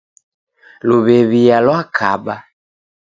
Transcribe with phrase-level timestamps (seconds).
[0.87, 2.35] Luw'ew'ia lwakaba.